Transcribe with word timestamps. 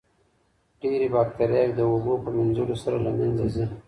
ډېرې 0.81 1.07
باکتریاوې 1.15 1.73
د 1.75 1.81
اوبو 1.91 2.13
په 2.23 2.29
مینځلو 2.35 2.75
سره 2.83 2.97
له 3.05 3.11
منځه 3.17 3.45
ځي. 3.53 3.65